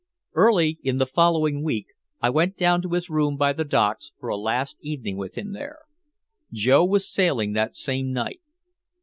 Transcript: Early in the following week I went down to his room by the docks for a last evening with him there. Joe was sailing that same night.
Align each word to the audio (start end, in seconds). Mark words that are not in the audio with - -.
Early 0.33 0.79
in 0.81 0.97
the 0.97 1.05
following 1.05 1.63
week 1.63 1.85
I 2.21 2.31
went 2.31 2.57
down 2.57 2.81
to 2.81 2.93
his 2.93 3.07
room 3.07 3.37
by 3.37 3.53
the 3.53 3.63
docks 3.63 4.13
for 4.19 4.29
a 4.29 4.35
last 4.35 4.79
evening 4.81 5.15
with 5.15 5.37
him 5.37 5.53
there. 5.53 5.81
Joe 6.51 6.83
was 6.83 7.07
sailing 7.07 7.53
that 7.53 7.75
same 7.75 8.11
night. 8.11 8.41